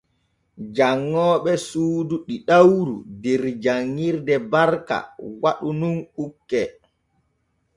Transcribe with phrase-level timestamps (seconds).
[0.75, 4.97] Janŋooɓe suudu ɗiɗawru der janŋirde Barka
[5.41, 6.61] waɗu nun ukke.